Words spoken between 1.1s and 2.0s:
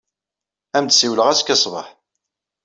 azekka ṣṣbeḥ.